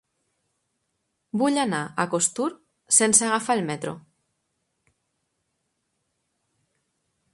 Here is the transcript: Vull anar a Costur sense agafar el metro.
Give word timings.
Vull 1.41 1.59
anar 1.63 1.81
a 2.03 2.05
Costur 2.13 2.47
sense 2.99 3.27
agafar 3.27 3.59
el 3.59 3.63
metro. 3.69 3.95